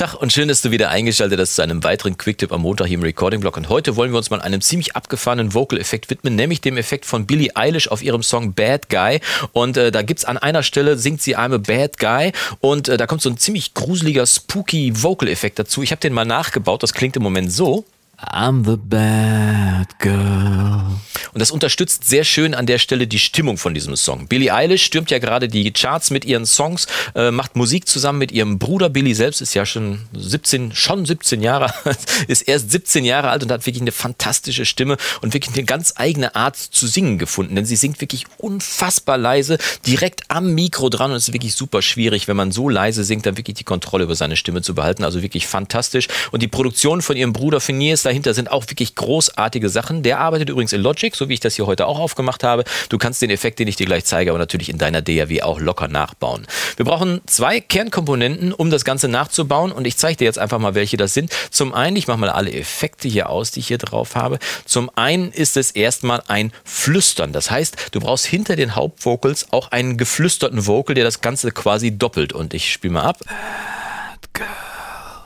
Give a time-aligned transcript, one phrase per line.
[0.00, 2.96] Tag und schön, dass du wieder eingeschaltet hast zu einem weiteren Quicktip am Montag hier
[2.96, 3.58] im Recording Blog.
[3.58, 7.26] Und heute wollen wir uns mal einem ziemlich abgefahrenen Vocal-Effekt widmen, nämlich dem Effekt von
[7.26, 9.20] Billie Eilish auf ihrem Song Bad Guy.
[9.52, 12.96] Und äh, da gibt's an einer Stelle, singt sie I'm a Bad Guy und äh,
[12.96, 15.82] da kommt so ein ziemlich gruseliger, spooky Vocal-Effekt dazu.
[15.82, 17.84] Ich habe den mal nachgebaut, das klingt im Moment so.
[18.22, 21.00] I'm the bad girl.
[21.32, 24.26] Und das unterstützt sehr schön an der Stelle die Stimmung von diesem Song.
[24.26, 28.32] Billie Eilish stürmt ja gerade die Charts mit ihren Songs, äh, macht Musik zusammen mit
[28.32, 28.90] ihrem Bruder.
[28.90, 31.72] Billy selbst ist ja schon 17, schon 17 Jahre,
[32.28, 35.94] ist erst 17 Jahre alt und hat wirklich eine fantastische Stimme und wirklich eine ganz
[35.96, 37.54] eigene Art zu singen gefunden.
[37.54, 41.80] Denn sie singt wirklich unfassbar leise, direkt am Mikro dran und es ist wirklich super
[41.80, 45.04] schwierig, wenn man so leise singt, dann wirklich die Kontrolle über seine Stimme zu behalten.
[45.04, 46.08] Also wirklich fantastisch.
[46.32, 50.02] Und die Produktion von ihrem Bruder Phineas dahinter sind auch wirklich großartige Sachen.
[50.02, 52.64] Der arbeitet übrigens in Logic, so wie ich das hier heute auch aufgemacht habe.
[52.88, 55.60] Du kannst den Effekt, den ich dir gleich zeige, aber natürlich in deiner DAW auch
[55.60, 56.46] locker nachbauen.
[56.76, 60.74] Wir brauchen zwei Kernkomponenten, um das Ganze nachzubauen und ich zeige dir jetzt einfach mal,
[60.74, 61.32] welche das sind.
[61.50, 64.40] Zum einen, ich mache mal alle Effekte hier aus, die ich hier drauf habe.
[64.64, 67.32] Zum einen ist es erstmal ein Flüstern.
[67.32, 71.96] Das heißt, du brauchst hinter den Hauptvocals auch einen geflüsterten Vocal, der das Ganze quasi
[71.96, 72.32] doppelt.
[72.32, 73.18] Und ich spiele mal ab.
[73.24, 74.69] Bad girl.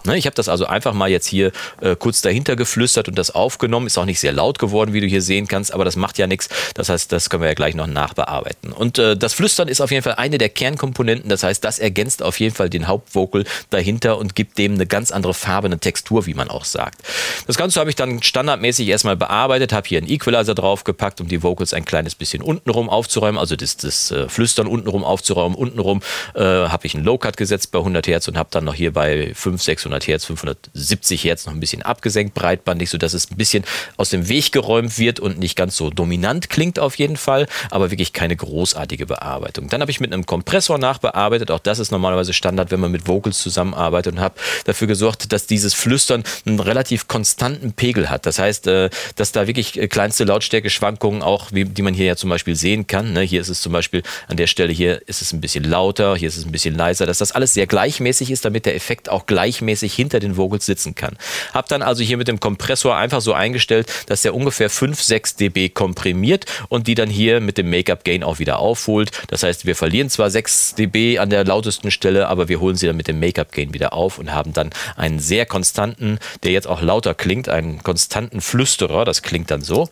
[0.06, 3.30] Ne, ich habe das also einfach mal jetzt hier äh, kurz dahinter geflüstert und das
[3.30, 3.86] aufgenommen.
[3.86, 6.26] Ist auch nicht sehr laut geworden, wie du hier sehen kannst, aber das macht ja
[6.26, 6.50] nichts.
[6.74, 8.72] Das heißt, das können wir ja gleich noch nachbearbeiten.
[8.72, 11.30] Und äh, das Flüstern ist auf jeden Fall eine der Kernkomponenten.
[11.30, 15.10] Das heißt, das ergänzt auf jeden Fall den Hauptvocal dahinter und gibt dem eine ganz
[15.10, 17.00] andere Farbe, eine Textur, wie man auch sagt.
[17.46, 21.42] Das Ganze habe ich dann standardmäßig erstmal bearbeitet, habe hier einen Equalizer draufgepackt, um die
[21.42, 25.56] Vocals ein kleines bisschen untenrum aufzuräumen, also das, das äh, Flüstern untenrum aufzuräumen.
[25.56, 26.02] Untenrum
[26.34, 29.32] äh, habe ich einen Low-Cut gesetzt bei 100 Hertz und habe dann noch hier bei
[29.34, 33.64] 500, 600 500 Hertz, 570 Hertz noch ein bisschen abgesenkt, breitbandig, sodass es ein bisschen
[33.96, 37.90] aus dem Weg geräumt wird und nicht ganz so dominant klingt auf jeden Fall, aber
[37.90, 39.68] wirklich keine großartige Bearbeitung.
[39.68, 43.06] Dann habe ich mit einem Kompressor nachbearbeitet, auch das ist normalerweise Standard, wenn man mit
[43.06, 48.26] Vocals zusammenarbeitet und habe dafür gesorgt, dass dieses Flüstern einen relativ konstanten Pegel hat.
[48.26, 52.30] Das heißt, äh, dass da wirklich äh, kleinste Lautstärke-Schwankungen auch, die man hier ja zum
[52.30, 53.12] Beispiel sehen kann.
[53.12, 53.22] Ne?
[53.22, 56.28] Hier ist es zum Beispiel an der Stelle hier ist es ein bisschen lauter, hier
[56.28, 59.26] ist es ein bisschen leiser, dass das alles sehr gleichmäßig ist, damit der Effekt auch
[59.26, 61.16] gleichmäßig ich hinter den Vocals sitzen kann.
[61.52, 65.36] Habe dann also hier mit dem Kompressor einfach so eingestellt, dass der ungefähr 5, 6
[65.36, 69.10] dB komprimiert und die dann hier mit dem Make-up Gain auch wieder aufholt.
[69.28, 72.86] Das heißt, wir verlieren zwar 6 dB an der lautesten Stelle, aber wir holen sie
[72.86, 76.66] dann mit dem Make-up Gain wieder auf und haben dann einen sehr konstanten, der jetzt
[76.66, 79.04] auch lauter klingt, einen konstanten Flüsterer.
[79.04, 79.88] Das klingt dann so.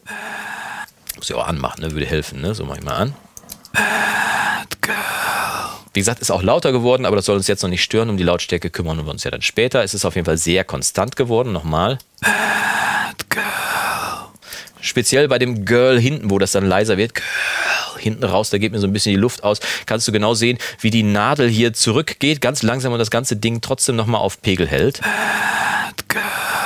[1.16, 1.92] Muss ich auch anmachen, ne?
[1.92, 2.41] würde helfen.
[2.41, 2.54] Ne?
[2.54, 3.14] So mache ich mal an.
[5.92, 8.08] Wie gesagt, ist auch lauter geworden, aber das soll uns jetzt noch nicht stören.
[8.08, 9.82] Um die Lautstärke kümmern wir uns ja dann später.
[9.82, 11.53] Es ist auf jeden Fall sehr konstant geworden.
[11.53, 11.98] Nochmal.
[12.20, 13.42] Bad Girl.
[14.80, 17.14] Speziell bei dem Girl hinten, wo das dann leiser wird.
[17.14, 17.25] Girl
[18.03, 19.60] hinten raus, da geht mir so ein bisschen die Luft aus.
[19.86, 23.60] Kannst du genau sehen, wie die Nadel hier zurückgeht, ganz langsam und das ganze Ding
[23.60, 25.00] trotzdem nochmal auf Pegel hält.
[25.00, 26.62] Bad Girl.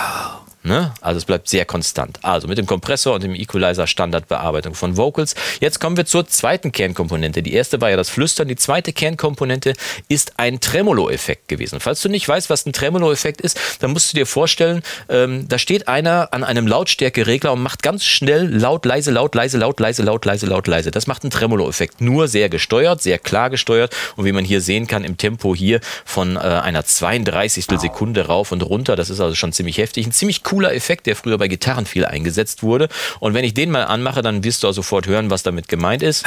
[0.66, 0.92] Ne?
[1.00, 2.18] Also es bleibt sehr konstant.
[2.22, 5.36] Also mit dem Kompressor und dem Equalizer Standardbearbeitung von Vocals.
[5.60, 7.40] Jetzt kommen wir zur zweiten Kernkomponente.
[7.40, 8.48] Die erste war ja das Flüstern.
[8.48, 9.74] Die zweite Kernkomponente
[10.08, 11.78] ist ein Tremolo-Effekt gewesen.
[11.78, 15.58] Falls du nicht weißt, was ein Tremolo-Effekt ist, dann musst du dir vorstellen, ähm, da
[15.58, 20.02] steht einer an einem Lautstärkeregler und macht ganz schnell laut, leise, laut, leise, laut, leise,
[20.02, 20.90] laut, leise, laut, leise.
[20.90, 22.00] Das macht ein Tremolo-Effekt.
[22.00, 23.94] Nur sehr gesteuert, sehr klar gesteuert.
[24.16, 27.66] Und wie man hier sehen kann, im Tempo hier von äh, einer 32.
[27.78, 28.96] Sekunde rauf und runter.
[28.96, 30.06] Das ist also schon ziemlich heftig.
[30.06, 32.88] Ein ziemlich cool cooler Effekt, der früher bei Gitarren viel eingesetzt wurde.
[33.20, 36.02] Und wenn ich den mal anmache, dann wirst du auch sofort hören, was damit gemeint
[36.02, 36.24] ist.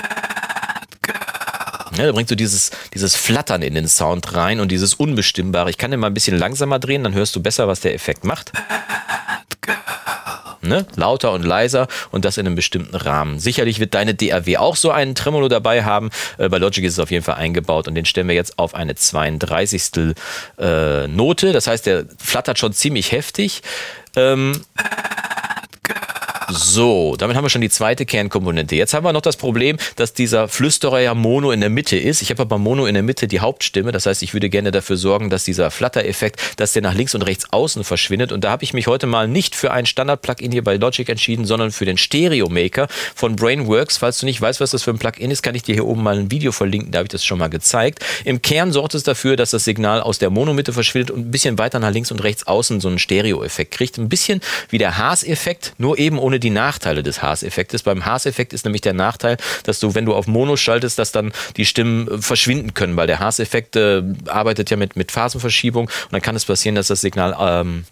[1.97, 5.71] Ja, da bringst du dieses, dieses Flattern in den Sound rein und dieses Unbestimmbare.
[5.71, 8.23] Ich kann den mal ein bisschen langsamer drehen, dann hörst du besser, was der Effekt
[8.23, 8.51] macht.
[10.69, 10.85] Ne?
[10.95, 13.39] Lauter und leiser und das in einem bestimmten Rahmen.
[13.39, 16.09] Sicherlich wird deine DAW auch so einen Tremolo dabei haben.
[16.37, 18.75] Äh, bei Logic ist es auf jeden Fall eingebaut und den stellen wir jetzt auf
[18.75, 20.15] eine 32.
[20.57, 21.51] Äh, Note.
[21.51, 23.61] Das heißt, der flattert schon ziemlich heftig.
[24.15, 24.61] Ähm,
[26.51, 28.75] so, damit haben wir schon die zweite Kernkomponente.
[28.75, 32.21] Jetzt haben wir noch das Problem, dass dieser Flüsterer ja Mono in der Mitte ist.
[32.21, 33.91] Ich habe aber Mono in der Mitte die Hauptstimme.
[33.91, 37.21] Das heißt, ich würde gerne dafür sorgen, dass dieser Flutter-Effekt, dass der nach links und
[37.21, 38.31] rechts außen verschwindet.
[38.31, 41.45] Und da habe ich mich heute mal nicht für ein Standard-Plugin hier bei Logic entschieden,
[41.45, 43.97] sondern für den Stereo Maker von Brainworks.
[43.97, 46.03] Falls du nicht weißt, was das für ein Plugin ist, kann ich dir hier oben
[46.03, 46.91] mal ein Video verlinken.
[46.91, 48.03] Da habe ich das schon mal gezeigt.
[48.25, 51.57] Im Kern sorgt es dafür, dass das Signal aus der Mono-Mitte verschwindet und ein bisschen
[51.57, 53.97] weiter nach links und rechts außen so einen Stereo-Effekt kriegt.
[53.97, 57.83] Ein bisschen wie der Haas-Effekt, nur eben ohne die Nachteile des Haas-Effektes.
[57.83, 61.31] Beim Haas-Effekt ist nämlich der Nachteil, dass du, wenn du auf Mono schaltest, dass dann
[61.57, 66.11] die Stimmen äh, verschwinden können, weil der Haas-Effekt äh, arbeitet ja mit, mit Phasenverschiebung und
[66.11, 67.85] dann kann es passieren, dass das Signal ähm,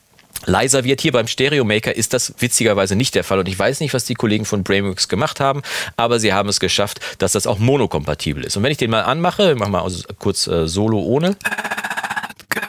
[0.45, 1.01] leiser wird.
[1.01, 3.39] Hier beim Stereo Maker ist das witzigerweise nicht der Fall.
[3.39, 5.61] Und ich weiß nicht, was die Kollegen von Brainworks gemacht haben,
[5.95, 8.57] aber sie haben es geschafft, dass das auch monokompatibel ist.
[8.57, 11.35] Und wenn ich den mal anmache, ich mache mal kurz äh, Solo ohne.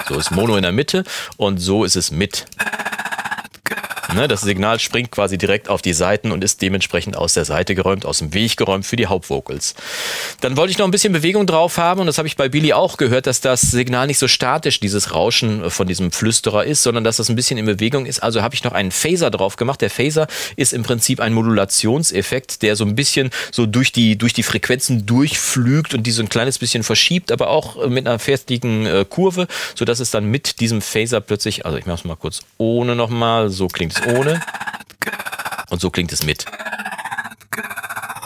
[0.09, 1.05] So ist Mono in der Mitte
[1.37, 2.47] und so ist es mit.
[4.15, 7.75] Ne, das Signal springt quasi direkt auf die Seiten und ist dementsprechend aus der Seite
[7.75, 9.75] geräumt, aus dem Weg geräumt für die Hauptvocals.
[10.41, 12.73] Dann wollte ich noch ein bisschen Bewegung drauf haben und das habe ich bei Billy
[12.73, 17.05] auch gehört, dass das Signal nicht so statisch, dieses Rauschen von diesem Flüsterer ist, sondern
[17.05, 18.23] dass das ein bisschen in Bewegung ist.
[18.23, 19.83] Also habe ich noch einen Phaser drauf gemacht.
[19.83, 20.27] Der Phaser
[20.57, 25.05] ist im Prinzip ein Modulationseffekt, der so ein bisschen so durch die, durch die Frequenzen
[25.05, 29.49] durchflügt und die so ein kleines bisschen verschiebt, aber auch mit einer fertigen äh, Kurve,
[29.75, 33.51] sodass es dann mit diesem Phaser plötzlich, also ich mache es mal kurz ohne nochmal,
[33.51, 34.41] so klingt es ohne.
[35.71, 36.47] Und so klingt es mit.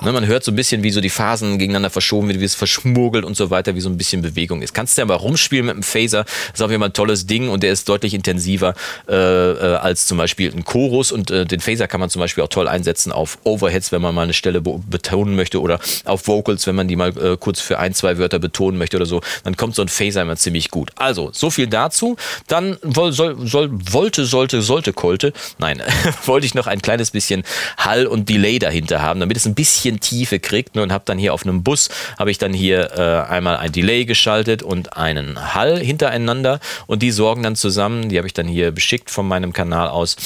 [0.04, 2.56] Ne, man hört so ein bisschen, wie so die Phasen gegeneinander verschoben wird, wie es
[2.56, 4.74] verschmuggelt und so weiter, wie so ein bisschen Bewegung ist.
[4.74, 6.24] Kannst du ja mal rumspielen mit dem Phaser.
[6.24, 8.74] Das ist auf jeden Fall ein tolles Ding und der ist deutlich intensiver
[9.08, 11.12] äh, äh, als zum Beispiel ein Chorus.
[11.12, 14.12] Und äh, den Phaser kann man zum Beispiel auch toll einsetzen auf Overheads, wenn man
[14.12, 17.78] mal eine Stelle betonen möchte oder auf Vocals, wenn man die mal äh, kurz für
[17.78, 19.20] ein, zwei Wörter betonen möchte oder so.
[19.44, 20.90] Dann kommt so ein Phaser immer ziemlich gut.
[20.96, 22.16] Also, so viel dazu.
[22.48, 25.32] Dann soll, soll, wollte, sollte, sollte, kolte.
[25.58, 25.80] Nein,
[26.26, 27.44] wollte ich noch ein kleines bisschen
[27.76, 30.74] Hall und Delay dahinter haben, damit es ein bisschen bisschen Tiefe kriegt.
[30.74, 33.72] Ne, und habe dann hier auf einem Bus, habe ich dann hier äh, einmal ein
[33.72, 36.60] Delay geschaltet und einen Hall hintereinander.
[36.86, 40.16] Und die sorgen dann zusammen, die habe ich dann hier beschickt von meinem Kanal aus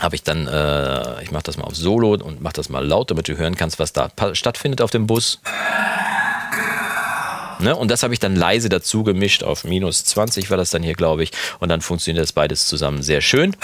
[0.00, 3.10] habe ich dann, äh, ich mache das mal auf Solo und mache das mal laut,
[3.10, 5.38] damit du hören kannst, was da stattfindet auf dem Bus.
[7.58, 7.76] Ne?
[7.76, 10.94] Und das habe ich dann leise dazu gemischt, auf minus 20 war das dann hier,
[10.94, 11.32] glaube ich.
[11.60, 13.54] Und dann funktioniert das beides zusammen sehr schön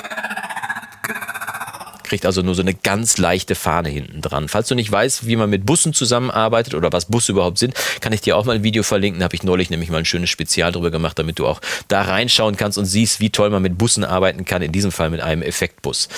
[2.08, 4.48] kriegt also nur so eine ganz leichte Fahne hinten dran.
[4.48, 8.12] Falls du nicht weißt, wie man mit Bussen zusammenarbeitet oder was Busse überhaupt sind, kann
[8.12, 9.20] ich dir auch mal ein Video verlinken.
[9.20, 12.02] Da habe ich neulich nämlich mal ein schönes Spezial drüber gemacht, damit du auch da
[12.02, 14.62] reinschauen kannst und siehst, wie toll man mit Bussen arbeiten kann.
[14.62, 16.08] In diesem Fall mit einem Effektbus.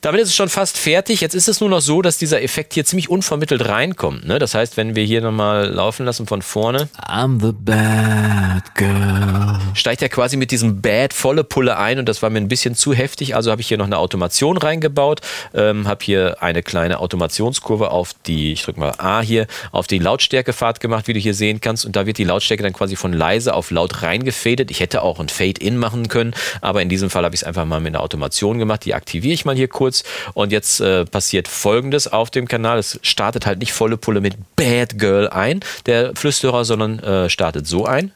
[0.00, 1.20] Damit ist es schon fast fertig.
[1.20, 4.26] Jetzt ist es nur noch so, dass dieser Effekt hier ziemlich unvermittelt reinkommt.
[4.26, 4.38] Ne?
[4.38, 6.88] Das heißt, wenn wir hier nochmal laufen lassen von vorne.
[6.98, 9.58] I'm the bad girl.
[9.74, 12.74] Steigt er quasi mit diesem Bad volle Pulle ein und das war mir ein bisschen
[12.74, 13.34] zu heftig.
[13.34, 15.20] Also habe ich hier noch eine Automation reingebaut
[15.54, 19.98] ähm, habe hier eine kleine Automationskurve auf die, ich drücke mal A hier, auf die
[19.98, 21.84] Lautstärkefahrt gemacht, wie du hier sehen kannst.
[21.84, 24.70] Und da wird die Lautstärke dann quasi von leise auf laut reingefadet.
[24.70, 27.64] Ich hätte auch ein Fade-In machen können, aber in diesem Fall habe ich es einfach
[27.64, 28.84] mal mit einer Automation gemacht.
[28.84, 30.04] Die aktiviere ich mal hier kurz.
[30.34, 32.78] Und jetzt äh, passiert folgendes auf dem Kanal.
[32.78, 37.66] Es startet halt nicht volle Pulle mit Bad Girl ein, der Flüsterer, sondern äh, startet
[37.66, 38.12] so ein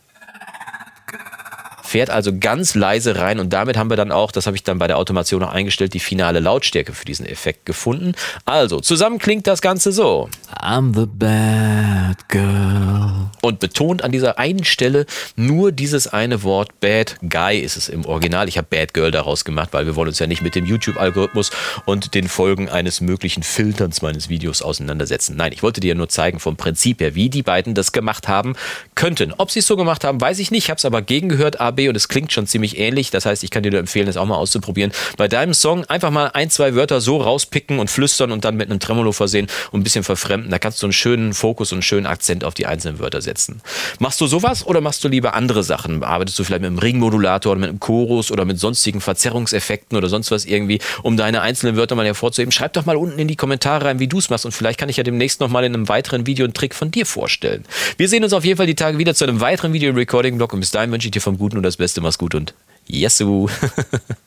[1.97, 4.79] fährt also ganz leise rein und damit haben wir dann auch, das habe ich dann
[4.79, 8.13] bei der Automation noch eingestellt, die finale Lautstärke für diesen Effekt gefunden.
[8.45, 10.29] Also, zusammen klingt das Ganze so.
[10.61, 13.31] I'm the bad girl.
[13.41, 15.07] Und betont an dieser einen Stelle
[15.37, 18.47] nur dieses eine Wort Bad Guy ist es im Original.
[18.49, 21.51] Ich habe Bad Girl daraus gemacht, weil wir wollen uns ja nicht mit dem YouTube-Algorithmus
[21.87, 25.37] und den Folgen eines möglichen Filterns meines Videos auseinandersetzen.
[25.37, 28.55] Nein, ich wollte dir nur zeigen vom Prinzip her, wie die beiden das gemacht haben
[28.95, 29.33] könnten.
[29.39, 30.65] Ob sie es so gemacht haben, weiß ich nicht.
[30.65, 33.11] Ich habe es aber gegengehört, Und es klingt schon ziemlich ähnlich.
[33.11, 34.93] Das heißt, ich kann dir nur empfehlen, das auch mal auszuprobieren.
[35.17, 38.71] Bei deinem Song einfach mal ein, zwei Wörter so rauspicken und flüstern und dann mit
[38.71, 40.51] einem Tremolo versehen und ein bisschen verfremden.
[40.51, 43.61] Da kannst du einen schönen Fokus und einen schönen Akzent auf die einzelnen Wörter setzen.
[43.99, 46.03] Machst du sowas oder machst du lieber andere Sachen?
[46.03, 50.09] Arbeitest du vielleicht mit einem Ringmodulator oder mit einem Chorus oder mit sonstigen Verzerrungseffekten oder
[50.09, 52.53] sonst was irgendwie, um deine einzelnen Wörter mal hervorzuheben?
[52.53, 54.89] Schreib doch mal unten in die Kommentare rein, wie du es machst und vielleicht kann
[54.89, 57.65] ich ja demnächst noch mal in einem weiteren Video einen Trick von dir vorstellen.
[57.97, 60.71] Wir sehen uns auf jeden Fall die Tage wieder zu einem weiteren Video-Recording-Blog und bis
[60.71, 62.01] dahin wünsche ich dir vom Guten und das Beste.
[62.01, 62.55] Mach's gut und
[62.87, 63.49] Yassou!